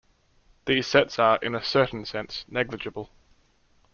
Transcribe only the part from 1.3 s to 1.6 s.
in